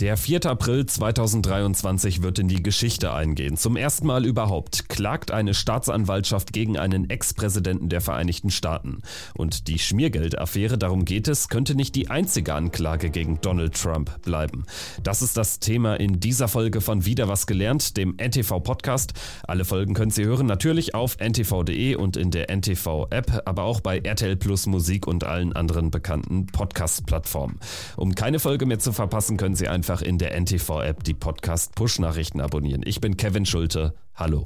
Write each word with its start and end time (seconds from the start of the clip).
Der 0.00 0.16
4. 0.16 0.46
April 0.46 0.86
2023 0.86 2.22
wird 2.22 2.38
in 2.38 2.46
die 2.46 2.62
Geschichte 2.62 3.12
eingehen. 3.12 3.56
Zum 3.56 3.76
ersten 3.76 4.06
Mal 4.06 4.26
überhaupt 4.26 4.88
klagt 4.88 5.32
eine 5.32 5.54
Staatsanwaltschaft 5.54 6.52
gegen 6.52 6.78
einen 6.78 7.10
Ex-Präsidenten 7.10 7.88
der 7.88 8.00
Vereinigten 8.00 8.50
Staaten. 8.50 9.02
Und 9.34 9.66
die 9.66 9.80
Schmiergeldaffäre, 9.80 10.78
darum 10.78 11.04
geht 11.04 11.26
es, 11.26 11.48
könnte 11.48 11.74
nicht 11.74 11.96
die 11.96 12.10
einzige 12.10 12.54
Anklage 12.54 13.10
gegen 13.10 13.40
Donald 13.40 13.74
Trump 13.74 14.22
bleiben. 14.22 14.66
Das 15.02 15.20
ist 15.20 15.36
das 15.36 15.58
Thema 15.58 15.96
in 15.96 16.20
dieser 16.20 16.46
Folge 16.46 16.80
von 16.80 17.04
Wieder 17.04 17.26
was 17.26 17.48
gelernt, 17.48 17.96
dem 17.96 18.14
NTV 18.18 18.60
Podcast. 18.60 19.14
Alle 19.48 19.64
Folgen 19.64 19.94
können 19.94 20.12
Sie 20.12 20.24
hören 20.24 20.46
natürlich 20.46 20.94
auf 20.94 21.16
ntv.de 21.18 21.96
und 21.96 22.16
in 22.16 22.30
der 22.30 22.56
NTV 22.56 23.08
App, 23.10 23.42
aber 23.46 23.64
auch 23.64 23.80
bei 23.80 23.98
RTL 23.98 24.36
Plus 24.36 24.66
Musik 24.66 25.08
und 25.08 25.24
allen 25.24 25.54
anderen 25.54 25.90
bekannten 25.90 26.46
Podcast-Plattformen. 26.46 27.58
Um 27.96 28.14
keine 28.14 28.38
Folge 28.38 28.64
mehr 28.64 28.78
zu 28.78 28.92
verpassen, 28.92 29.36
können 29.36 29.56
Sie 29.56 29.66
einfach 29.66 29.87
einfach 29.88 30.02
in 30.02 30.18
der 30.18 30.38
NTV-App 30.38 31.02
die 31.02 31.14
Podcast-Push-Nachrichten 31.14 32.42
abonnieren. 32.42 32.82
Ich 32.84 33.00
bin 33.00 33.16
Kevin 33.16 33.46
Schulte. 33.46 33.94
Hallo. 34.14 34.44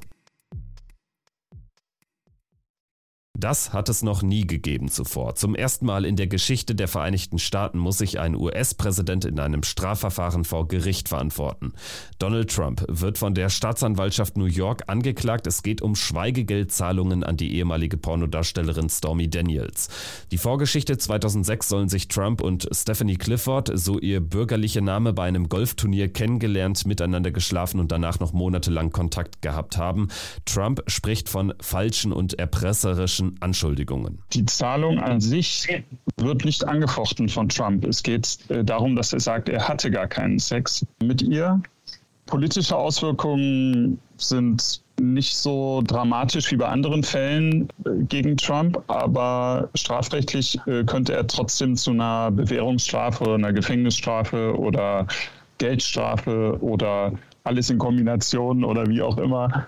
Das 3.43 3.73
hat 3.73 3.89
es 3.89 4.05
noch 4.05 4.23
nie 4.23 4.47
gegeben 4.47 4.89
zuvor. 4.89 5.35
Zum 5.35 5.57
ersten 5.57 5.85
Mal 5.85 6.05
in 6.05 6.15
der 6.15 6.29
Geschichte 6.29 6.77
der 6.77 6.87
Vereinigten 6.87 7.41
Staaten 7.41 7.77
muss 7.77 7.99
sich 7.99 8.21
ein 8.21 8.37
US-Präsident 8.37 9.25
in 9.25 9.41
einem 9.41 9.65
Strafverfahren 9.65 10.45
vor 10.45 10.69
Gericht 10.69 11.09
verantworten. 11.09 11.73
Donald 12.21 12.55
Trump 12.55 12.85
wird 12.87 13.19
von 13.19 13.35
der 13.35 13.49
Staatsanwaltschaft 13.49 14.37
New 14.37 14.45
York 14.45 14.85
angeklagt. 14.87 15.49
Es 15.49 15.65
geht 15.65 15.83
um 15.83 15.97
Schweigegeldzahlungen 15.97 17.25
an 17.25 17.37
die 17.37 17.57
ehemalige 17.57 17.97
Pornodarstellerin 17.97 18.89
Stormy 18.89 19.29
Daniels. 19.29 19.89
Die 20.31 20.39
Vorgeschichte 20.39 20.97
2006 20.97 21.69
sollen 21.69 21.89
sich 21.89 22.07
Trump 22.07 22.43
und 22.43 22.69
Stephanie 22.73 23.17
Clifford, 23.17 23.73
so 23.75 23.99
ihr 23.99 24.21
bürgerlicher 24.21 24.83
Name, 24.83 25.13
bei 25.13 25.25
einem 25.25 25.49
Golfturnier 25.49 26.13
kennengelernt, 26.13 26.87
miteinander 26.87 27.33
geschlafen 27.33 27.81
und 27.81 27.91
danach 27.91 28.21
noch 28.21 28.33
monatelang 28.33 28.93
Kontakt 28.93 29.43
gehabt 29.43 29.79
haben. 29.79 30.11
Trump 30.45 30.85
spricht 30.87 31.29
von 31.29 31.55
falschen 31.61 32.13
und 32.13 32.39
erpresserischen 32.39 33.32
Anschuldigungen. 33.41 34.19
Die 34.33 34.45
Zahlung 34.47 34.99
an 34.99 35.21
sich 35.21 35.69
wird 36.17 36.45
nicht 36.45 36.67
angefochten 36.67 37.29
von 37.29 37.49
Trump. 37.49 37.85
Es 37.85 38.03
geht 38.03 38.39
äh, 38.49 38.65
darum, 38.65 38.97
dass 38.97 39.13
er 39.13 39.21
sagt, 39.21 39.49
er 39.49 39.67
hatte 39.67 39.91
gar 39.91 40.07
keinen 40.07 40.39
Sex 40.39 40.87
mit 41.03 41.23
ihr. 41.23 41.61
Politische 42.27 42.77
Auswirkungen 42.77 43.99
sind 44.17 44.83
nicht 45.01 45.37
so 45.37 45.83
dramatisch 45.85 46.51
wie 46.53 46.57
bei 46.57 46.69
anderen 46.69 47.03
Fällen 47.03 47.69
äh, 47.85 48.05
gegen 48.09 48.37
Trump, 48.37 48.83
aber 48.87 49.69
strafrechtlich 49.75 50.59
äh, 50.67 50.85
könnte 50.85 51.15
er 51.15 51.27
trotzdem 51.27 51.77
zu 51.77 51.91
einer 51.91 52.31
Bewährungsstrafe 52.31 53.25
oder 53.25 53.35
einer 53.35 53.53
Gefängnisstrafe 53.53 54.57
oder 54.59 55.07
Geldstrafe 55.59 56.59
oder 56.61 57.13
alles 57.45 57.71
in 57.71 57.79
Kombination 57.79 58.65
oder 58.65 58.87
wie 58.87 59.03
auch 59.03 59.17
immer 59.19 59.67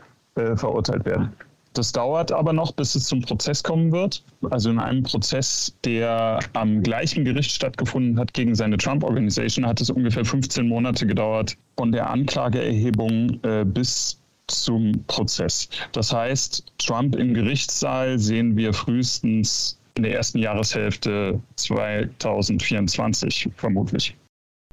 verurteilt 0.56 1.04
werden. 1.04 1.32
Das 1.74 1.90
dauert 1.90 2.30
aber 2.30 2.52
noch, 2.52 2.72
bis 2.72 2.94
es 2.94 3.06
zum 3.06 3.20
Prozess 3.20 3.62
kommen 3.62 3.90
wird. 3.92 4.22
Also 4.48 4.70
in 4.70 4.78
einem 4.78 5.02
Prozess, 5.02 5.74
der 5.84 6.38
am 6.52 6.82
gleichen 6.82 7.24
Gericht 7.24 7.50
stattgefunden 7.50 8.18
hat 8.18 8.32
gegen 8.32 8.54
seine 8.54 8.76
Trump-Organisation, 8.76 9.66
hat 9.66 9.80
es 9.80 9.90
ungefähr 9.90 10.24
15 10.24 10.68
Monate 10.68 11.06
gedauert 11.06 11.56
von 11.76 11.90
der 11.90 12.08
Anklageerhebung 12.10 13.40
äh, 13.42 13.64
bis 13.64 14.20
zum 14.46 15.04
Prozess. 15.08 15.68
Das 15.92 16.12
heißt, 16.12 16.64
Trump 16.78 17.16
im 17.16 17.34
Gerichtssaal 17.34 18.18
sehen 18.18 18.56
wir 18.56 18.72
frühestens 18.72 19.78
in 19.96 20.04
der 20.04 20.14
ersten 20.14 20.38
Jahreshälfte 20.38 21.40
2024 21.56 23.48
vermutlich. 23.56 24.16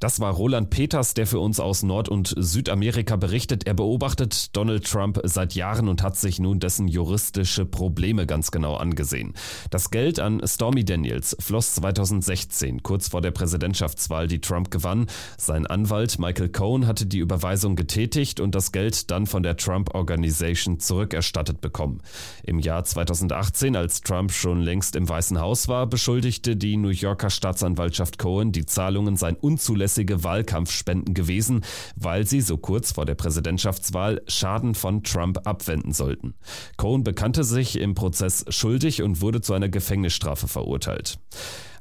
Das 0.01 0.19
war 0.19 0.33
Roland 0.33 0.71
Peters, 0.71 1.13
der 1.13 1.27
für 1.27 1.37
uns 1.37 1.59
aus 1.59 1.83
Nord- 1.83 2.09
und 2.09 2.33
Südamerika 2.35 3.17
berichtet. 3.17 3.67
Er 3.67 3.75
beobachtet 3.75 4.57
Donald 4.57 4.89
Trump 4.89 5.21
seit 5.25 5.53
Jahren 5.53 5.87
und 5.87 6.01
hat 6.01 6.17
sich 6.17 6.39
nun 6.39 6.59
dessen 6.59 6.87
juristische 6.87 7.67
Probleme 7.67 8.25
ganz 8.25 8.49
genau 8.49 8.77
angesehen. 8.77 9.35
Das 9.69 9.91
Geld 9.91 10.19
an 10.19 10.41
Stormy 10.43 10.83
Daniels 10.83 11.37
floss 11.39 11.75
2016, 11.75 12.81
kurz 12.81 13.09
vor 13.09 13.21
der 13.21 13.29
Präsidentschaftswahl, 13.29 14.25
die 14.25 14.41
Trump 14.41 14.71
gewann. 14.71 15.05
Sein 15.37 15.67
Anwalt 15.67 16.17
Michael 16.17 16.49
Cohen 16.49 16.87
hatte 16.87 17.05
die 17.05 17.19
Überweisung 17.19 17.75
getätigt 17.75 18.39
und 18.39 18.55
das 18.55 18.71
Geld 18.71 19.11
dann 19.11 19.27
von 19.27 19.43
der 19.43 19.55
Trump 19.55 19.93
Organization 19.93 20.79
zurückerstattet 20.79 21.61
bekommen. 21.61 22.01
Im 22.41 22.57
Jahr 22.57 22.83
2018, 22.83 23.75
als 23.75 24.01
Trump 24.01 24.31
schon 24.31 24.61
längst 24.61 24.95
im 24.95 25.07
Weißen 25.07 25.39
Haus 25.39 25.67
war, 25.67 25.85
beschuldigte 25.85 26.55
die 26.55 26.77
New 26.77 26.89
Yorker 26.89 27.29
Staatsanwaltschaft 27.29 28.17
Cohen, 28.17 28.51
die 28.51 28.65
Zahlungen 28.65 29.15
seien 29.15 29.35
unzulässig 29.35 29.90
zulässige 29.91 30.23
Wahlkampfspenden 30.23 31.13
gewesen, 31.13 31.61
weil 31.95 32.25
sie 32.25 32.39
so 32.41 32.57
kurz 32.57 32.93
vor 32.93 33.05
der 33.05 33.15
Präsidentschaftswahl 33.15 34.21
Schaden 34.27 34.73
von 34.73 35.03
Trump 35.03 35.45
abwenden 35.45 35.91
sollten. 35.91 36.33
Cohen 36.77 37.03
bekannte 37.03 37.43
sich 37.43 37.77
im 37.77 37.93
Prozess 37.93 38.45
schuldig 38.47 39.01
und 39.01 39.21
wurde 39.21 39.41
zu 39.41 39.53
einer 39.53 39.67
Gefängnisstrafe 39.67 40.47
verurteilt. 40.47 41.19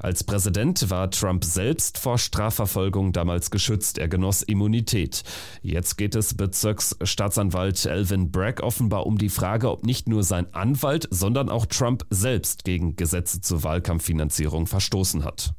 Als 0.00 0.24
Präsident 0.24 0.90
war 0.90 1.10
Trump 1.10 1.44
selbst 1.44 1.98
vor 1.98 2.18
Strafverfolgung 2.18 3.12
damals 3.12 3.50
geschützt. 3.50 3.98
Er 3.98 4.08
genoss 4.08 4.42
Immunität. 4.42 5.22
Jetzt 5.62 5.98
geht 5.98 6.14
es 6.14 6.34
Bezirksstaatsanwalt 6.34 7.86
Alvin 7.86 8.32
Bragg 8.32 8.62
offenbar 8.62 9.06
um 9.06 9.18
die 9.18 9.28
Frage, 9.28 9.70
ob 9.70 9.84
nicht 9.84 10.08
nur 10.08 10.22
sein 10.22 10.52
Anwalt, 10.54 11.06
sondern 11.10 11.48
auch 11.50 11.66
Trump 11.66 12.06
selbst 12.10 12.64
gegen 12.64 12.96
Gesetze 12.96 13.40
zur 13.42 13.62
Wahlkampffinanzierung 13.62 14.66
verstoßen 14.66 15.24
hat. 15.24 15.52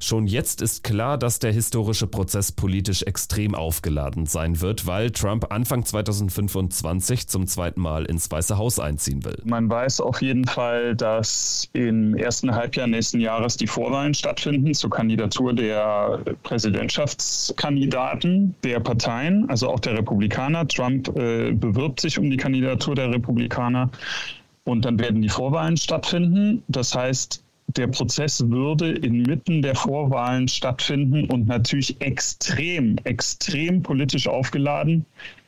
Schon 0.00 0.26
jetzt 0.26 0.62
ist 0.62 0.84
klar, 0.84 1.18
dass 1.18 1.40
der 1.40 1.52
historische 1.52 2.06
Prozess 2.06 2.52
politisch 2.52 3.02
extrem 3.02 3.54
aufgeladen 3.54 4.26
sein 4.26 4.60
wird, 4.60 4.86
weil 4.86 5.10
Trump 5.10 5.50
Anfang 5.52 5.84
2025 5.84 7.28
zum 7.28 7.46
zweiten 7.46 7.80
Mal 7.80 8.04
ins 8.04 8.30
Weiße 8.30 8.58
Haus 8.58 8.78
einziehen 8.78 9.24
will. 9.24 9.38
Man 9.44 9.68
weiß 9.68 10.00
auf 10.00 10.22
jeden 10.22 10.44
Fall, 10.44 10.94
dass 10.94 11.68
im 11.72 12.14
ersten 12.14 12.54
Halbjahr 12.54 12.86
nächsten 12.86 13.18
Jahres 13.20 13.56
die 13.56 13.66
Vorwahlen 13.66 14.14
stattfinden 14.14 14.72
zur 14.74 14.90
Kandidatur 14.90 15.52
der 15.52 16.20
Präsidentschaftskandidaten 16.44 18.54
der 18.62 18.78
Parteien, 18.80 19.50
also 19.50 19.68
auch 19.68 19.80
der 19.80 19.98
Republikaner. 19.98 20.68
Trump 20.68 21.08
äh, 21.16 21.50
bewirbt 21.52 22.00
sich 22.00 22.18
um 22.18 22.30
die 22.30 22.36
Kandidatur 22.36 22.94
der 22.94 23.10
Republikaner. 23.10 23.90
Und 24.64 24.84
dann 24.84 24.98
werden 24.98 25.22
die 25.22 25.30
Vorwahlen 25.30 25.78
stattfinden. 25.78 26.62
Das 26.68 26.94
heißt, 26.94 27.42
der 27.76 27.86
Prozess 27.86 28.48
würde 28.48 28.92
inmitten 28.92 29.62
der 29.62 29.74
Vorwahlen 29.74 30.48
stattfinden 30.48 31.24
und 31.30 31.46
natürlich 31.46 32.00
extrem, 32.00 32.96
extrem 33.04 33.82
politisch 33.82 34.26
aufgeladen, 34.26 35.04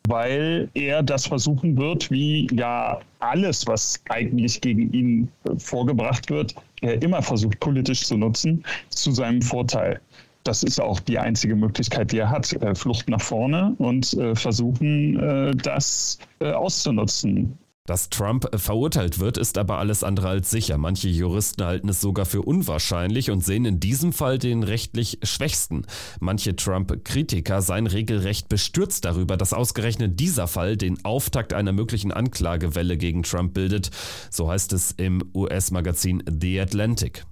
weil 0.06 0.68
er 0.74 1.02
das 1.02 1.26
versuchen 1.26 1.76
wird, 1.76 2.10
wie 2.10 2.46
ja 2.52 3.00
alles, 3.20 3.66
was 3.66 4.00
eigentlich 4.10 4.60
gegen 4.60 4.92
ihn 4.92 5.28
vorgebracht 5.58 6.30
wird, 6.30 6.54
er 6.82 7.00
immer 7.02 7.22
versucht 7.22 7.58
politisch 7.60 8.02
zu 8.02 8.16
nutzen, 8.16 8.64
zu 8.90 9.12
seinem 9.12 9.42
Vorteil. 9.42 10.00
Das 10.44 10.62
ist 10.62 10.80
auch 10.80 11.00
die 11.00 11.18
einzige 11.18 11.54
Möglichkeit, 11.54 12.12
die 12.12 12.18
er 12.18 12.30
hat. 12.30 12.52
Äh, 12.54 12.74
Flucht 12.74 13.08
nach 13.08 13.20
vorne 13.20 13.74
und 13.78 14.14
äh, 14.14 14.34
versuchen, 14.34 15.18
äh, 15.20 15.54
das 15.54 16.18
auszunutzen. 16.40 17.58
Dass 17.90 18.08
Trump 18.08 18.48
verurteilt 18.54 19.18
wird, 19.18 19.36
ist 19.36 19.58
aber 19.58 19.78
alles 19.78 20.04
andere 20.04 20.28
als 20.28 20.48
sicher. 20.48 20.78
Manche 20.78 21.08
Juristen 21.08 21.64
halten 21.64 21.88
es 21.88 22.00
sogar 22.00 22.24
für 22.24 22.40
unwahrscheinlich 22.40 23.32
und 23.32 23.44
sehen 23.44 23.64
in 23.64 23.80
diesem 23.80 24.12
Fall 24.12 24.38
den 24.38 24.62
rechtlich 24.62 25.18
Schwächsten. 25.24 25.84
Manche 26.20 26.54
Trump-Kritiker 26.54 27.62
seien 27.62 27.88
regelrecht 27.88 28.48
bestürzt 28.48 29.06
darüber, 29.06 29.36
dass 29.36 29.52
ausgerechnet 29.52 30.20
dieser 30.20 30.46
Fall 30.46 30.76
den 30.76 31.04
Auftakt 31.04 31.52
einer 31.52 31.72
möglichen 31.72 32.12
Anklagewelle 32.12 32.96
gegen 32.96 33.24
Trump 33.24 33.54
bildet. 33.54 33.90
So 34.30 34.48
heißt 34.48 34.72
es 34.72 34.92
im 34.92 35.24
US-Magazin 35.34 36.22
The 36.30 36.60
Atlantic. 36.60 37.24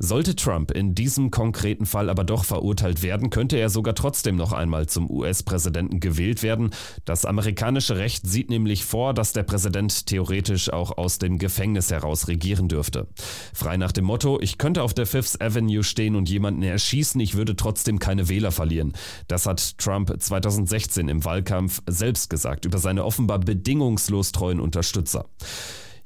Sollte 0.00 0.36
Trump 0.36 0.70
in 0.70 0.94
diesem 0.94 1.32
konkreten 1.32 1.84
Fall 1.84 2.08
aber 2.08 2.22
doch 2.22 2.44
verurteilt 2.44 3.02
werden, 3.02 3.30
könnte 3.30 3.56
er 3.56 3.68
sogar 3.68 3.96
trotzdem 3.96 4.36
noch 4.36 4.52
einmal 4.52 4.86
zum 4.86 5.10
US-Präsidenten 5.10 5.98
gewählt 5.98 6.44
werden. 6.44 6.70
Das 7.04 7.24
amerikanische 7.24 7.96
Recht 7.96 8.24
sieht 8.24 8.48
nämlich 8.48 8.84
vor, 8.84 9.12
dass 9.12 9.32
der 9.32 9.42
Präsident 9.42 10.06
theoretisch 10.06 10.72
auch 10.72 10.96
aus 10.96 11.18
dem 11.18 11.38
Gefängnis 11.38 11.90
heraus 11.90 12.28
regieren 12.28 12.68
dürfte. 12.68 13.08
Frei 13.52 13.76
nach 13.76 13.90
dem 13.90 14.04
Motto, 14.04 14.38
ich 14.40 14.56
könnte 14.56 14.82
auf 14.82 14.94
der 14.94 15.06
Fifth 15.06 15.42
Avenue 15.42 15.82
stehen 15.82 16.14
und 16.14 16.28
jemanden 16.28 16.62
erschießen, 16.62 17.20
ich 17.20 17.34
würde 17.34 17.56
trotzdem 17.56 17.98
keine 17.98 18.28
Wähler 18.28 18.52
verlieren. 18.52 18.92
Das 19.26 19.46
hat 19.46 19.78
Trump 19.78 20.14
2016 20.16 21.08
im 21.08 21.24
Wahlkampf 21.24 21.82
selbst 21.88 22.30
gesagt 22.30 22.64
über 22.64 22.78
seine 22.78 23.04
offenbar 23.04 23.40
bedingungslos 23.40 24.30
treuen 24.30 24.60
Unterstützer. 24.60 25.26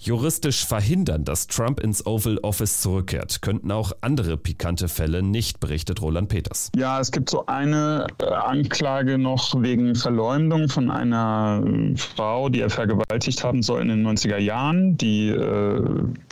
Juristisch 0.04 0.66
verhindern, 0.66 1.25
dass 1.25 1.46
Trump 1.46 1.78
ins 1.78 2.04
Oval 2.06 2.38
Office 2.38 2.81
zurückkehrt, 2.81 3.40
könnten 3.40 3.70
auch 3.70 3.93
andere 4.00 4.37
pikante 4.37 4.88
Fälle 4.88 5.22
nicht, 5.22 5.60
berichtet 5.60 6.02
Roland 6.02 6.28
Peters. 6.28 6.70
Ja, 6.75 6.99
es 6.99 7.12
gibt 7.12 7.31
so 7.31 7.46
eine 7.46 8.08
äh, 8.20 8.25
Anklage 8.25 9.16
noch 9.16 9.54
wegen 9.62 9.94
Verleumdung 9.94 10.69
von 10.69 10.90
einer 10.90 11.62
äh, 11.64 11.96
Frau, 11.96 12.49
die 12.49 12.62
er 12.62 12.70
vergewaltigt 12.70 13.44
haben 13.44 13.62
soll 13.62 13.82
in 13.82 13.88
den 13.88 14.04
90er 14.04 14.38
Jahren, 14.38 14.96
die, 14.96 15.28
äh, 15.28 15.81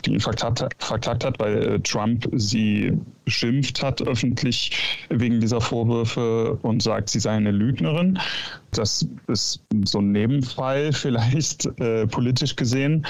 die 0.03 0.15
ihn 0.15 0.19
verklagt, 0.19 0.65
verklagt 0.79 1.23
hat, 1.23 1.39
weil 1.39 1.79
Trump 1.81 2.27
sie 2.33 2.91
beschimpft 3.23 3.81
hat 3.81 4.01
öffentlich 4.01 5.05
wegen 5.09 5.39
dieser 5.39 5.61
Vorwürfe 5.61 6.57
und 6.61 6.83
sagt, 6.83 7.09
sie 7.09 7.19
sei 7.19 7.31
eine 7.31 7.51
Lügnerin. 7.51 8.19
Das 8.71 9.07
ist 9.27 9.61
so 9.85 9.99
ein 9.99 10.11
Nebenfall 10.11 10.91
vielleicht 10.93 11.67
äh, 11.79 12.07
politisch 12.07 12.55
gesehen. 12.55 13.05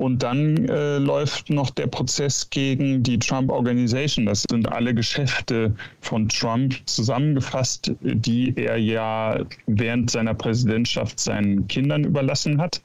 Und 0.00 0.22
dann 0.22 0.66
äh, 0.70 0.96
läuft 0.96 1.50
noch 1.50 1.68
der 1.68 1.86
Prozess 1.86 2.48
gegen 2.48 3.02
die 3.02 3.18
Trump 3.18 3.50
Organization. 3.50 4.24
Das 4.24 4.46
sind 4.48 4.66
alle 4.72 4.94
Geschäfte 4.94 5.74
von 6.00 6.26
Trump 6.26 6.74
zusammengefasst, 6.86 7.92
die 8.00 8.54
er 8.56 8.78
ja 8.78 9.44
während 9.66 10.10
seiner 10.10 10.32
Präsidentschaft 10.32 11.20
seinen 11.20 11.68
Kindern 11.68 12.04
überlassen 12.04 12.58
hat. 12.62 12.80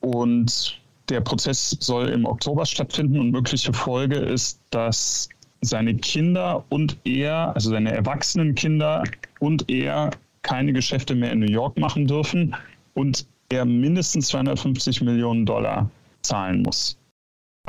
Und 0.00 0.80
der 1.10 1.20
Prozess 1.20 1.76
soll 1.78 2.08
im 2.08 2.24
Oktober 2.24 2.64
stattfinden 2.64 3.20
und 3.20 3.32
mögliche 3.32 3.74
Folge 3.74 4.16
ist, 4.16 4.62
dass 4.70 5.28
seine 5.60 5.94
Kinder 5.94 6.64
und 6.70 6.96
er, 7.04 7.54
also 7.54 7.68
seine 7.68 7.92
erwachsenen 7.92 8.54
Kinder 8.54 9.04
und 9.40 9.70
er 9.70 10.08
keine 10.40 10.72
Geschäfte 10.72 11.14
mehr 11.14 11.32
in 11.32 11.40
New 11.40 11.52
York 11.52 11.78
machen 11.78 12.06
dürfen 12.06 12.56
und 12.94 13.26
er 13.50 13.66
mindestens 13.66 14.28
250 14.28 15.02
Millionen 15.02 15.44
Dollar 15.44 15.90
zahlen 16.22 16.62
muss. 16.62 16.99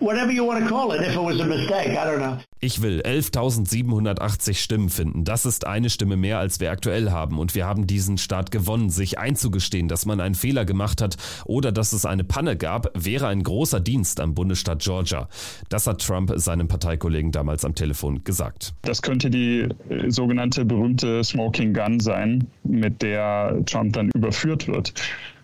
whatever 0.00 0.30
you 0.30 0.46
want 0.46 0.62
to 0.62 0.68
call 0.68 0.92
it, 0.92 1.00
if 1.00 1.14
it 1.14 1.22
was 1.22 1.40
a 1.40 1.44
mistake, 1.44 1.90
I 1.90 2.04
don't 2.04 2.18
know. 2.18 2.38
Ich 2.60 2.82
will 2.82 3.00
11.780 3.02 4.54
Stimmen 4.54 4.88
finden. 4.88 5.24
Das 5.24 5.46
ist 5.46 5.64
eine 5.64 5.90
Stimme 5.90 6.16
mehr, 6.16 6.40
als 6.40 6.58
wir 6.58 6.72
aktuell 6.72 7.12
haben. 7.12 7.38
Und 7.38 7.54
wir 7.54 7.66
haben 7.66 7.86
diesen 7.86 8.18
Staat 8.18 8.50
gewonnen. 8.50 8.90
Sich 8.90 9.18
einzugestehen, 9.18 9.86
dass 9.86 10.06
man 10.06 10.20
einen 10.20 10.34
Fehler 10.34 10.64
gemacht 10.64 11.00
hat 11.00 11.16
oder 11.44 11.70
dass 11.70 11.92
es 11.92 12.04
eine 12.04 12.24
Panne 12.24 12.56
gab, 12.56 12.90
wäre 12.94 13.28
ein 13.28 13.44
großer 13.44 13.78
Dienst 13.78 14.18
am 14.18 14.34
Bundesstaat 14.34 14.80
Georgia. 14.80 15.28
Das 15.68 15.86
hat 15.86 16.04
Trump 16.04 16.32
seinem 16.34 16.66
Parteikollegen 16.66 17.30
damals 17.30 17.64
am 17.64 17.76
Telefon 17.76 18.24
gesagt. 18.24 18.74
Das 18.82 19.02
könnte 19.02 19.30
die 19.30 19.68
äh, 19.88 20.10
sogenannte 20.10 20.64
berühmte 20.64 21.22
Smoking 21.22 21.72
Gun 21.74 22.00
sein, 22.00 22.48
mit 22.64 23.02
der 23.02 23.60
Trump 23.66 23.92
dann 23.92 24.10
überführt 24.14 24.66
wird. 24.66 24.94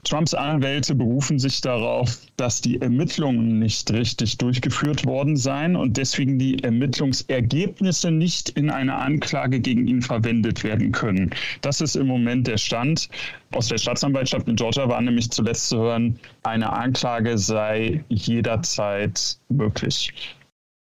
Trumps 0.05 0.35
Anwälte 0.35 0.95
berufen 0.95 1.39
sich 1.39 1.61
darauf, 1.61 2.19
dass 2.37 2.61
die 2.61 2.81
Ermittlungen 2.81 3.59
nicht 3.59 3.91
richtig 3.91 4.39
durchgeführt 4.39 5.05
worden 5.07 5.37
seien 5.37 5.77
und 5.77 5.97
deswegen 5.97 6.39
die 6.39 6.63
Ermittlungsergebnisse 6.63 8.11
nicht 8.11 8.51
in 8.51 8.71
einer 8.71 8.99
Anklage 8.99 9.61
gegen 9.61 9.87
ihn 9.87 10.03
verwendet 10.03 10.63
werden 10.63 10.93
können. 10.93 11.31
Das 11.63 11.81
ist 11.81 11.97
im 11.97 12.07
Moment 12.07 12.47
der 12.47 12.59
Stand. 12.59 13.09
Aus 13.53 13.69
der 13.69 13.79
Staatsanwaltschaft 13.79 14.47
in 14.47 14.57
Georgia 14.57 14.89
war 14.89 15.01
nämlich 15.01 15.31
zuletzt 15.31 15.69
zu 15.69 15.79
hören, 15.79 16.19
eine 16.43 16.73
Anklage 16.73 17.39
sei 17.39 18.05
jederzeit 18.09 19.39
möglich. 19.49 20.13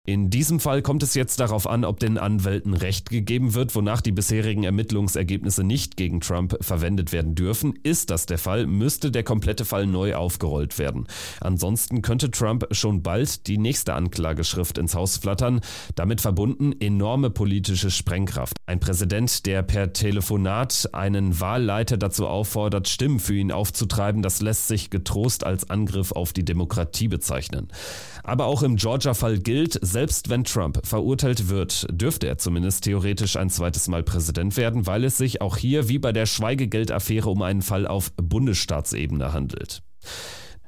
In 0.06 0.30
diesem 0.30 0.60
Fall 0.60 0.80
kommt 0.80 1.02
es 1.02 1.12
jetzt 1.12 1.40
darauf 1.40 1.66
an, 1.66 1.84
ob 1.84 2.00
den 2.00 2.16
Anwälten 2.16 2.72
Recht 2.72 3.10
gegeben 3.10 3.52
wird, 3.52 3.74
wonach 3.74 4.00
die 4.00 4.12
bisherigen 4.12 4.64
Ermittlungsergebnisse 4.64 5.62
nicht 5.62 5.98
gegen 5.98 6.20
Trump 6.20 6.56
verwendet 6.62 7.12
werden 7.12 7.34
dürfen. 7.34 7.74
Ist 7.82 8.08
das 8.08 8.24
der 8.24 8.38
Fall, 8.38 8.66
müsste 8.66 9.10
der 9.10 9.24
komplette 9.24 9.66
Fall 9.66 9.86
neu 9.86 10.14
aufgerollt 10.14 10.78
werden. 10.78 11.06
Ansonsten 11.42 12.00
könnte 12.00 12.30
Trump 12.30 12.66
schon 12.70 13.02
bald 13.02 13.46
die 13.46 13.58
nächste 13.58 13.92
Anklageschrift 13.92 14.78
ins 14.78 14.94
Haus 14.94 15.18
flattern, 15.18 15.60
damit 15.96 16.22
verbunden 16.22 16.72
enorme 16.80 17.28
politische 17.28 17.90
Sprengkraft. 17.90 18.56
Ein 18.64 18.80
Präsident, 18.80 19.44
der 19.44 19.62
per 19.62 19.92
Telefonat 19.92 20.88
einen 20.92 21.40
Wahlleiter 21.40 21.98
dazu 21.98 22.26
auffordert, 22.26 22.88
Stimmen 22.88 23.20
für 23.20 23.34
ihn 23.34 23.52
aufzutreiben, 23.52 24.22
das 24.22 24.40
lässt 24.40 24.66
sich 24.66 24.88
getrost 24.88 25.44
als 25.44 25.68
Angriff 25.68 26.12
auf 26.12 26.32
die 26.32 26.44
Demokratie 26.46 27.08
bezeichnen. 27.08 27.68
Aber 28.24 28.46
auch 28.46 28.62
im 28.62 28.76
Georgia-Fall 28.76 29.38
gilt, 29.40 29.78
selbst 29.90 30.28
wenn 30.28 30.44
Trump 30.44 30.80
verurteilt 30.84 31.48
wird, 31.48 31.86
dürfte 31.90 32.28
er 32.28 32.38
zumindest 32.38 32.84
theoretisch 32.84 33.36
ein 33.36 33.50
zweites 33.50 33.88
Mal 33.88 34.02
Präsident 34.02 34.56
werden, 34.56 34.86
weil 34.86 35.04
es 35.04 35.18
sich 35.18 35.40
auch 35.40 35.56
hier 35.56 35.88
wie 35.88 35.98
bei 35.98 36.12
der 36.12 36.26
Schweigegeldaffäre 36.26 37.28
um 37.28 37.42
einen 37.42 37.62
Fall 37.62 37.86
auf 37.86 38.12
Bundesstaatsebene 38.16 39.32
handelt. 39.32 39.82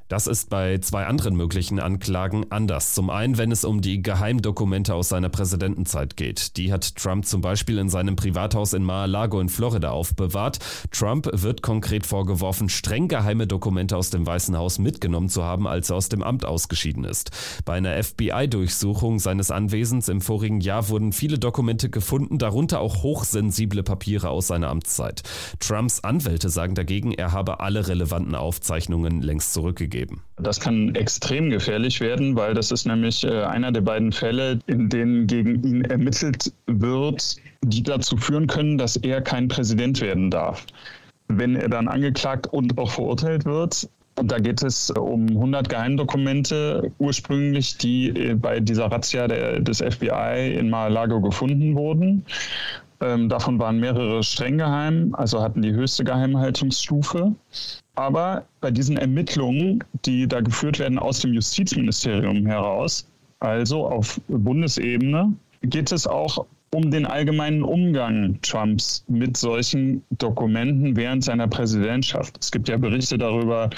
Das 0.09 0.27
ist 0.27 0.49
bei 0.49 0.77
zwei 0.79 1.05
anderen 1.05 1.35
möglichen 1.35 1.79
Anklagen 1.79 2.51
anders. 2.51 2.93
Zum 2.93 3.09
einen, 3.09 3.37
wenn 3.37 3.51
es 3.51 3.63
um 3.63 3.81
die 3.81 4.03
Geheimdokumente 4.03 4.93
aus 4.93 5.09
seiner 5.09 5.29
Präsidentenzeit 5.29 6.17
geht. 6.17 6.57
Die 6.57 6.73
hat 6.73 6.95
Trump 6.97 7.25
zum 7.25 7.41
Beispiel 7.41 7.77
in 7.77 7.89
seinem 7.89 8.15
Privathaus 8.15 8.73
in 8.73 8.83
Mar-a-Lago 8.83 9.39
in 9.39 9.47
Florida 9.49 9.91
aufbewahrt. 9.91 10.59
Trump 10.91 11.29
wird 11.31 11.61
konkret 11.61 12.05
vorgeworfen, 12.05 12.67
streng 12.67 13.07
geheime 13.07 13.47
Dokumente 13.47 13.95
aus 13.95 14.09
dem 14.09 14.25
Weißen 14.25 14.57
Haus 14.57 14.77
mitgenommen 14.77 15.29
zu 15.29 15.43
haben, 15.43 15.67
als 15.67 15.89
er 15.89 15.95
aus 15.95 16.09
dem 16.09 16.21
Amt 16.21 16.45
ausgeschieden 16.45 17.05
ist. 17.05 17.31
Bei 17.63 17.73
einer 17.73 18.01
FBI-Durchsuchung 18.03 19.19
seines 19.19 19.51
Anwesens 19.51 20.09
im 20.09 20.19
vorigen 20.19 20.59
Jahr 20.59 20.89
wurden 20.89 21.13
viele 21.13 21.39
Dokumente 21.39 21.89
gefunden, 21.89 22.37
darunter 22.37 22.81
auch 22.81 23.03
hochsensible 23.03 23.83
Papiere 23.83 24.29
aus 24.29 24.47
seiner 24.47 24.69
Amtszeit. 24.69 25.23
Trumps 25.59 26.01
Anwälte 26.01 26.49
sagen 26.49 26.75
dagegen, 26.75 27.13
er 27.13 27.31
habe 27.31 27.61
alle 27.61 27.87
relevanten 27.87 28.35
Aufzeichnungen 28.35 29.21
längst 29.21 29.53
zurückgegeben 29.53 30.02
geben. 30.03 30.21
Das 30.37 30.59
kann 30.59 30.95
extrem 30.95 31.49
gefährlich 31.49 31.99
werden, 32.01 32.35
weil 32.35 32.53
das 32.53 32.71
ist 32.71 32.85
nämlich 32.85 33.23
äh, 33.23 33.43
einer 33.43 33.71
der 33.71 33.81
beiden 33.81 34.11
Fälle, 34.11 34.59
in 34.67 34.89
denen 34.89 35.27
gegen 35.27 35.63
ihn 35.63 35.85
ermittelt 35.85 36.51
wird, 36.67 37.37
die 37.61 37.83
dazu 37.83 38.17
führen 38.17 38.47
können, 38.47 38.77
dass 38.77 38.97
er 38.97 39.21
kein 39.21 39.47
Präsident 39.47 40.01
werden 40.01 40.29
darf. 40.29 40.65
Wenn 41.27 41.55
er 41.55 41.69
dann 41.69 41.87
angeklagt 41.87 42.47
und 42.47 42.77
auch 42.77 42.91
verurteilt 42.91 43.45
wird, 43.45 43.87
und 44.15 44.31
da 44.31 44.37
geht 44.37 44.61
es 44.61 44.91
um 44.91 45.27
100 45.27 45.69
Geheimdokumente 45.69 46.91
ursprünglich, 46.99 47.77
die 47.77 48.09
äh, 48.09 48.35
bei 48.35 48.59
dieser 48.59 48.85
Razzia 48.91 49.27
der, 49.27 49.59
des 49.59 49.79
FBI 49.79 50.55
in 50.55 50.69
Mar-a-Lago 50.69 51.19
gefunden 51.21 51.75
wurden. 51.75 52.23
Ähm, 53.03 53.27
davon 53.27 53.59
waren 53.59 53.81
mehrere 53.81 54.23
streng 54.23 54.57
geheim, 54.57 55.13
also 55.15 55.41
hatten 55.41 55.61
die 55.61 55.73
höchste 55.73 56.05
Geheimhaltungsstufe. 56.05 57.35
Aber 57.95 58.45
bei 58.61 58.71
diesen 58.71 58.95
Ermittlungen, 58.95 59.83
die 60.05 60.25
da 60.25 60.39
geführt 60.39 60.79
werden 60.79 60.97
aus 60.97 61.19
dem 61.19 61.33
Justizministerium 61.33 62.45
heraus, 62.45 63.05
also 63.39 63.85
auf 63.87 64.21
Bundesebene, 64.29 65.33
geht 65.63 65.91
es 65.91 66.07
auch 66.07 66.45
um 66.73 66.91
den 66.91 67.05
allgemeinen 67.05 67.61
Umgang 67.61 68.39
Trumps 68.41 69.03
mit 69.07 69.35
solchen 69.35 70.01
Dokumenten 70.23 70.95
während 70.95 71.23
seiner 71.23 71.47
Präsidentschaft. 71.47 72.37
Es 72.39 72.51
gibt 72.51 72.69
ja 72.69 72.77
Berichte 72.77 73.17
darüber, 73.17 73.69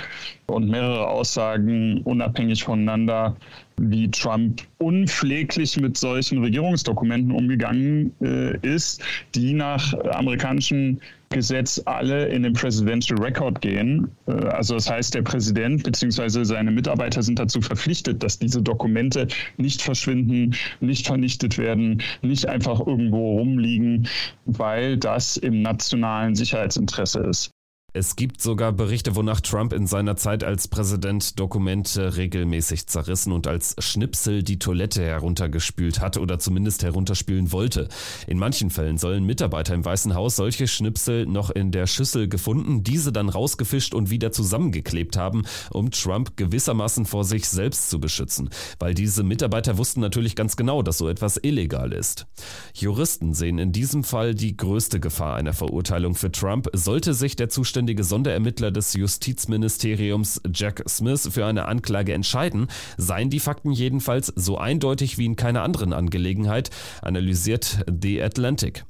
und 0.48 0.70
mehrere 0.70 1.08
Aussagen 1.08 2.02
unabhängig 2.04 2.64
voneinander, 2.64 3.36
wie 3.78 4.10
Trump 4.10 4.62
unpfleglich 4.78 5.78
mit 5.80 5.98
solchen 5.98 6.42
Regierungsdokumenten 6.42 7.32
umgegangen 7.32 8.14
äh, 8.22 8.58
ist, 8.62 9.02
die 9.34 9.54
nach 9.54 9.94
amerikanischem 10.12 11.00
Gesetz 11.30 11.82
alle 11.86 12.28
in 12.28 12.44
den 12.44 12.54
Presidential 12.54 13.20
Record 13.20 13.60
gehen. 13.60 14.10
Äh, 14.28 14.32
also 14.32 14.76
das 14.76 14.90
heißt, 14.90 15.14
der 15.16 15.24
Präsident 15.24 15.84
bzw. 15.84 16.44
seine 16.44 16.72
Mitarbeiter 16.72 17.22
sind 17.22 17.40
dazu 17.40 17.60
verpflichtet, 17.60 18.24
dass 18.24 18.40
diese 18.40 18.62
Dokumente 18.62 19.28
nicht 19.58 19.82
verschwinden, 19.82 20.56
nicht 20.80 21.08
vernichtet 21.08 21.58
werden, 21.58 22.02
nicht 22.22 22.48
einfach 22.48 22.80
irgendwo 22.86 23.40
rumliegen, 23.40 24.08
weil 24.46 24.96
das 24.96 25.36
im 25.36 25.62
nationalen 25.62 26.35
Sicherheitsinteresse 26.36 27.20
ist. 27.20 27.52
Es 27.98 28.18
gibt 28.18 28.42
sogar 28.42 28.74
Berichte, 28.74 29.16
wonach 29.16 29.40
Trump 29.40 29.72
in 29.72 29.88
seiner 29.88 30.18
Zeit 30.18 30.44
als 30.44 30.68
Präsident 30.68 31.40
Dokumente 31.40 32.18
regelmäßig 32.18 32.88
zerrissen 32.88 33.32
und 33.32 33.48
als 33.48 33.74
Schnipsel 33.80 34.44
die 34.44 34.60
Toilette 34.60 35.02
heruntergespült 35.02 36.02
hat 36.02 36.18
oder 36.18 36.38
zumindest 36.38 36.84
herunterspülen 36.84 37.54
wollte. 37.54 37.88
In 38.28 38.38
manchen 38.38 38.70
Fällen 38.70 38.98
sollen 38.98 39.24
Mitarbeiter 39.24 39.74
im 39.74 39.86
Weißen 39.86 40.14
Haus 40.14 40.36
solche 40.36 40.68
Schnipsel 40.68 41.26
noch 41.26 41.52
in 41.52 41.72
der 41.72 41.88
Schüssel 41.88 42.28
gefunden, 42.28 42.84
diese 42.84 43.14
dann 43.14 43.30
rausgefischt 43.30 43.94
und 43.94 44.10
wieder 44.10 44.34
zusammengeklebt 44.34 45.16
haben, 45.16 45.44
um 45.72 45.90
Trump 45.90 46.36
gewissermaßen 46.36 47.06
vor 47.06 47.24
sich 47.24 47.48
selbst 47.48 47.90
zu 47.90 48.02
beschützen. 48.02 48.50
Weil 48.78 48.94
diese 48.94 49.24
Mitarbeiter 49.24 49.78
wussten 49.78 50.02
natürlich 50.02 50.36
ganz 50.36 50.58
genau, 50.58 50.82
dass 50.82 50.98
so 50.98 51.08
etwas 51.08 51.40
illegal 51.42 51.94
ist. 51.94 52.28
Juristen 52.74 53.34
sehen 53.34 53.58
in 53.58 53.72
diesem 53.72 54.04
Fall 54.04 54.36
die 54.36 54.58
größte 54.58 55.00
Gefahr 55.00 55.38
einer 55.38 55.54
Verurteilung 55.54 56.16
für 56.16 56.30
Trump, 56.34 56.68
sollte 56.74 57.14
sich 57.14 57.38
der 57.38 57.48
Zustand 57.48 57.85
zuständige 57.86 58.04
Sonderermittler 58.04 58.72
des 58.72 58.94
Justizministeriums 58.96 60.42
Jack 60.52 60.84
Smith 60.90 61.30
für 61.32 61.46
eine 61.46 61.66
Anklage 61.66 62.14
entscheiden, 62.14 62.66
seien 62.98 63.30
die 63.30 63.40
Fakten 63.40 63.72
jedenfalls 63.72 64.34
so 64.36 64.58
eindeutig 64.58 65.20
wie 65.20 65.26
in 65.26 65.36
keiner 65.36 65.62
anderen 65.62 65.94
Angelegenheit, 65.94 66.72
analysiert 67.04 67.86
The 68.02 68.24
Atlantic. 68.24 68.86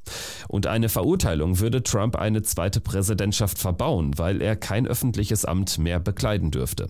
Und 0.48 0.66
eine 0.66 0.88
Verurteilung 0.88 1.60
würde 1.60 1.84
Trump 1.84 2.16
eine 2.16 2.42
zweite 2.44 2.80
Präsidentschaft 2.80 3.58
verbauen, 3.58 4.18
weil 4.18 4.42
er 4.42 4.56
kein 4.56 4.88
öffentliches 4.88 5.44
Amt 5.44 5.78
mehr 5.78 6.00
bekleiden 6.00 6.52
dürfte. 6.52 6.88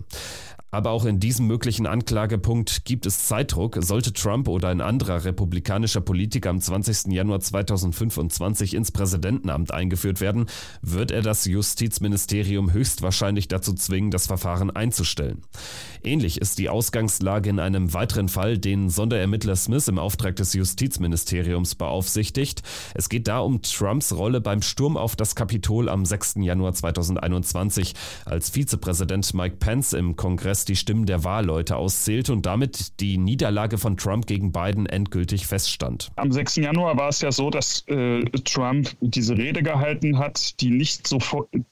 Aber 0.76 0.90
auch 0.90 1.06
in 1.06 1.20
diesem 1.20 1.46
möglichen 1.46 1.86
Anklagepunkt 1.86 2.84
gibt 2.84 3.06
es 3.06 3.24
Zeitdruck. 3.24 3.78
Sollte 3.80 4.12
Trump 4.12 4.46
oder 4.46 4.68
ein 4.68 4.82
anderer 4.82 5.24
republikanischer 5.24 6.02
Politiker 6.02 6.50
am 6.50 6.60
20. 6.60 7.14
Januar 7.14 7.40
2025 7.40 8.74
ins 8.74 8.92
Präsidentenamt 8.92 9.72
eingeführt 9.72 10.20
werden, 10.20 10.44
wird 10.82 11.12
er 11.12 11.22
das 11.22 11.46
Justizministerium 11.46 12.74
höchstwahrscheinlich 12.74 13.48
dazu 13.48 13.72
zwingen, 13.72 14.10
das 14.10 14.26
Verfahren 14.26 14.70
einzustellen. 14.70 15.40
Ähnlich 16.02 16.42
ist 16.42 16.58
die 16.58 16.68
Ausgangslage 16.68 17.48
in 17.48 17.58
einem 17.58 17.94
weiteren 17.94 18.28
Fall, 18.28 18.58
den 18.58 18.90
Sonderermittler 18.90 19.56
Smith 19.56 19.88
im 19.88 19.98
Auftrag 19.98 20.36
des 20.36 20.52
Justizministeriums 20.52 21.74
beaufsichtigt. 21.74 22.62
Es 22.92 23.08
geht 23.08 23.28
da 23.28 23.38
um 23.38 23.62
Trumps 23.62 24.12
Rolle 24.12 24.42
beim 24.42 24.60
Sturm 24.60 24.98
auf 24.98 25.16
das 25.16 25.34
Kapitol 25.34 25.88
am 25.88 26.04
6. 26.04 26.34
Januar 26.40 26.74
2021, 26.74 27.94
als 28.26 28.50
Vizepräsident 28.50 29.32
Mike 29.32 29.56
Pence 29.56 29.94
im 29.94 30.16
Kongress 30.16 30.65
die 30.68 30.76
Stimmen 30.76 31.06
der 31.06 31.24
Wahlleute 31.24 31.76
auszählte 31.76 32.32
und 32.32 32.46
damit 32.46 33.00
die 33.00 33.18
Niederlage 33.18 33.78
von 33.78 33.96
Trump 33.96 34.26
gegen 34.26 34.52
Biden 34.52 34.86
endgültig 34.86 35.46
feststand. 35.46 36.10
Am 36.16 36.32
6. 36.32 36.56
Januar 36.56 36.96
war 36.96 37.08
es 37.08 37.20
ja 37.20 37.32
so, 37.32 37.50
dass 37.50 37.84
äh, 37.88 38.22
Trump 38.44 38.90
diese 39.00 39.36
Rede 39.36 39.62
gehalten 39.62 40.18
hat, 40.18 40.60
die 40.60 40.70
nicht 40.70 41.06
so 41.06 41.18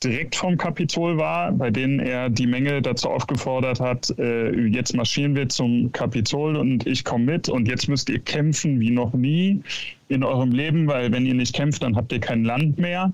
direkt 0.03 0.37
vom 0.37 0.57
Kapitol 0.57 1.17
war, 1.19 1.53
bei 1.53 1.71
denen 1.71 2.01
er 2.01 2.31
die 2.31 2.47
Menge 2.47 2.83
dazu 2.83 3.11
aufgefordert 3.11 3.81
hat, 3.81 4.11
äh, 4.19 4.51
jetzt 4.69 4.95
marschieren 4.95 5.35
wir 5.35 5.49
zum 5.49 5.93
Kapitol 5.93 6.57
und 6.57 6.87
ich 6.87 7.05
komme 7.05 7.25
mit 7.25 7.49
und 7.49 7.69
jetzt 7.69 7.89
müsst 7.89 8.09
ihr 8.09 8.19
kämpfen 8.19 8.81
wie 8.81 8.91
noch 8.91 9.13
nie 9.13 9.63
in 10.09 10.23
eurem 10.23 10.53
Leben, 10.53 10.87
weil 10.87 11.13
wenn 11.13 11.27
ihr 11.27 11.35
nicht 11.35 11.55
kämpft, 11.55 11.83
dann 11.83 11.97
habt 11.97 12.13
ihr 12.13 12.21
kein 12.21 12.45
Land 12.45 12.79
mehr. 12.79 13.13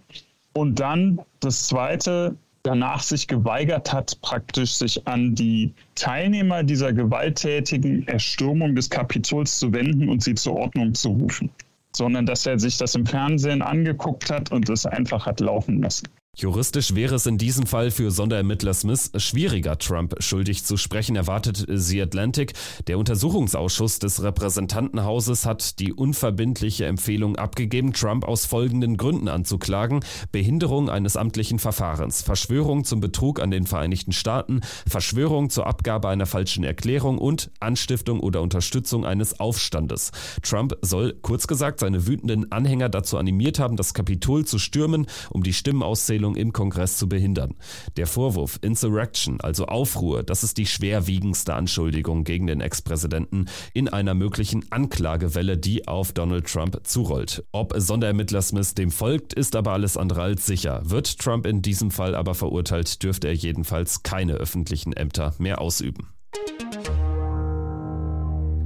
Und 0.53 0.81
dann 0.81 1.21
das 1.39 1.69
Zweite, 1.69 2.37
danach 2.63 3.03
sich 3.03 3.27
geweigert 3.27 3.93
hat, 3.93 4.21
praktisch 4.21 4.75
sich 4.75 5.07
an 5.07 5.35
die 5.35 5.73
Teilnehmer 5.95 6.63
dieser 6.63 6.93
gewalttätigen 6.93 8.07
Erstürmung 8.07 8.75
des 8.75 8.91
Kapitols 8.91 9.59
zu 9.59 9.73
wenden 9.73 10.09
und 10.09 10.23
sie 10.23 10.35
zur 10.35 10.57
Ordnung 10.57 10.95
zu 10.95 11.11
rufen, 11.11 11.51
sondern 11.93 12.27
dass 12.27 12.47
er 12.47 12.59
sich 12.59 12.77
das 12.77 12.95
im 12.95 13.07
Fernsehen 13.07 13.63
angeguckt 13.63 14.31
hat 14.31 14.53
und 14.53 14.69
es 14.69 14.87
einfach 14.87 15.27
hat 15.27 15.41
laufen 15.41 15.83
lassen. 15.83 16.09
Juristisch 16.41 16.95
wäre 16.95 17.17
es 17.17 17.27
in 17.27 17.37
diesem 17.37 17.67
Fall 17.67 17.91
für 17.91 18.11
Sonderermittler 18.11 18.73
Smith 18.73 19.11
schwieriger, 19.19 19.77
Trump 19.77 20.15
schuldig 20.21 20.65
zu 20.65 20.79
sprechen, 20.79 21.15
erwartet 21.15 21.67
The 21.69 22.01
Atlantic. 22.01 22.55
Der 22.87 22.99
Untersuchungsausschuss 22.99 23.99
des 23.99 24.23
Repräsentantenhauses 24.23 25.45
hat 25.45 25.79
die 25.81 25.93
unverbindliche 25.93 26.87
Empfehlung 26.87 27.37
abgegeben, 27.37 27.93
Trump 27.93 28.25
aus 28.25 28.47
folgenden 28.47 28.97
Gründen 28.97 29.29
anzuklagen. 29.29 30.01
Behinderung 30.33 30.89
eines 30.89 31.19
amtlichen 31.19 31.59
Verfahrens, 31.59 32.23
Verschwörung 32.23 32.85
zum 32.85 33.01
Betrug 33.01 33.39
an 33.39 33.51
den 33.51 33.67
Vereinigten 33.67 34.13
Staaten, 34.13 34.63
Verschwörung 34.89 35.51
zur 35.51 35.67
Abgabe 35.67 36.09
einer 36.09 36.25
falschen 36.25 36.65
Erklärung 36.65 37.19
und 37.19 37.51
Anstiftung 37.61 38.19
oder 38.19 38.41
Unterstützung 38.41 39.05
eines 39.05 39.41
Aufstandes. 39.41 40.11
Trump 40.41 40.75
soll, 40.81 41.19
kurz 41.21 41.47
gesagt, 41.47 41.81
seine 41.81 42.07
wütenden 42.07 42.51
Anhänger 42.51 42.89
dazu 42.89 43.19
animiert 43.19 43.59
haben, 43.59 43.77
das 43.77 43.93
Kapitol 43.93 44.47
zu 44.47 44.59
stürmen, 44.59 45.07
um 45.29 45.43
die 45.43 45.53
Stimmenauszählung 45.53 46.30
Abzählung 46.31 46.37
im 46.37 46.53
Kongress 46.53 46.97
zu 46.97 47.09
behindern. 47.09 47.55
Der 47.97 48.07
Vorwurf 48.07 48.59
Insurrection, 48.63 49.41
also 49.41 49.67
Aufruhr, 49.67 50.23
das 50.23 50.43
ist 50.43 50.59
die 50.59 50.67
schwerwiegendste 50.67 51.55
Anschuldigung 51.55 52.25
gegen 52.25 52.47
den 52.47 52.61
Ex-Präsidenten 52.61 53.47
in 53.75 53.89
einer 53.89 54.15
möglichen 54.15 54.65
Anklagewelle, 54.71 55.57
die 55.59 55.89
auf 55.89 56.13
Donald 56.13 56.47
Trump 56.47 56.81
zurollt. 56.85 57.45
Ob 57.53 57.75
Sonderermittler 57.77 58.43
Smith 58.43 58.75
dem 58.75 58.91
folgt, 58.91 59.33
ist 59.33 59.57
aber 59.57 59.73
alles 59.73 59.97
andere 59.97 60.23
als 60.23 60.47
sicher. 60.47 60.83
Wird 60.85 61.19
Trump 61.19 61.47
in 61.47 61.63
diesem 61.63 61.91
Fall 61.91 62.15
aber 62.15 62.35
verurteilt, 62.35 63.03
dürfte 63.03 63.29
er 63.29 63.35
jedenfalls 63.35 64.03
keine 64.03 64.35
öffentlichen 64.35 64.93
Ämter 64.93 65.35
mehr 65.39 65.61
ausüben. 65.61 66.09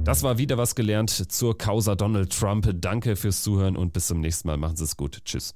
Das 0.03 0.21
war 0.21 0.37
wieder 0.37 0.59
was 0.59 0.75
gelernt 0.75 1.09
zur 1.09 1.57
Causa 1.57 1.95
Donald 1.95 2.31
Trump. 2.31 2.69
Danke 2.75 3.15
fürs 3.15 3.41
Zuhören 3.41 3.75
und 3.75 3.91
bis 3.91 4.05
zum 4.05 4.19
nächsten 4.19 4.47
Mal. 4.47 4.57
Machen 4.57 4.75
Sie 4.75 4.83
es 4.83 4.97
gut. 4.97 5.21
Tschüss. 5.25 5.55